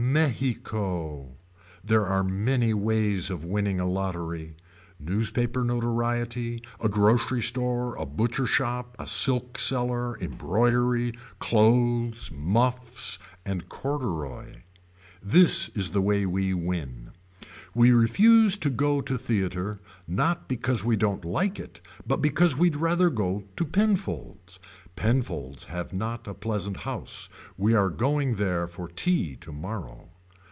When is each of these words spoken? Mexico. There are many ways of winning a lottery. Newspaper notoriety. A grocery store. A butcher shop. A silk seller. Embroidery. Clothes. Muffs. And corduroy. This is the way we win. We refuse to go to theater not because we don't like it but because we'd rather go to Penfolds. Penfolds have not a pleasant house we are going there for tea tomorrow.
Mexico. 0.13 1.37
There 1.85 2.05
are 2.05 2.21
many 2.23 2.73
ways 2.73 3.29
of 3.29 3.45
winning 3.45 3.79
a 3.79 3.85
lottery. 3.87 4.57
Newspaper 4.99 5.63
notoriety. 5.63 6.61
A 6.81 6.89
grocery 6.89 7.41
store. 7.41 7.95
A 7.95 8.05
butcher 8.05 8.45
shop. 8.45 8.93
A 8.99 9.07
silk 9.07 9.57
seller. 9.57 10.19
Embroidery. 10.19 11.13
Clothes. 11.39 12.29
Muffs. 12.29 13.19
And 13.45 13.69
corduroy. 13.69 14.63
This 15.23 15.69
is 15.75 15.91
the 15.91 16.01
way 16.01 16.25
we 16.25 16.53
win. 16.53 17.11
We 17.73 17.91
refuse 17.91 18.57
to 18.59 18.69
go 18.69 18.99
to 18.99 19.17
theater 19.17 19.79
not 20.05 20.49
because 20.49 20.83
we 20.83 20.97
don't 20.97 21.23
like 21.23 21.57
it 21.57 21.79
but 22.05 22.17
because 22.17 22.57
we'd 22.57 22.75
rather 22.75 23.09
go 23.09 23.45
to 23.55 23.63
Penfolds. 23.63 24.59
Penfolds 24.97 25.63
have 25.65 25.93
not 25.93 26.27
a 26.27 26.33
pleasant 26.33 26.75
house 26.81 27.29
we 27.57 27.73
are 27.73 27.89
going 27.89 28.35
there 28.35 28.67
for 28.67 28.89
tea 28.89 29.37
tomorrow. 29.37 30.09